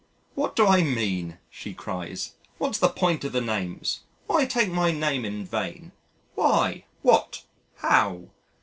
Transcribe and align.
What 0.33 0.55
do 0.55 0.65
I 0.65 0.81
mean? 0.81 1.37
she 1.47 1.75
cries. 1.75 2.33
"What's 2.57 2.79
the 2.79 2.89
point 2.89 3.23
of 3.23 3.33
the 3.33 3.39
names? 3.39 3.99
Why 4.25 4.47
take 4.47 4.71
my 4.71 4.89
name 4.89 5.23
in 5.25 5.45
vain? 5.45 5.91
Why? 6.33 6.85
What? 7.03 7.43
How?" 7.75 8.29